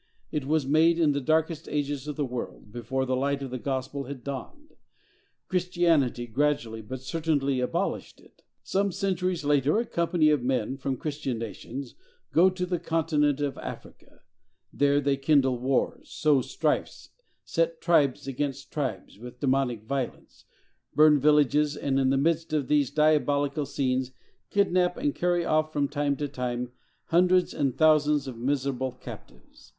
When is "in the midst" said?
21.99-22.53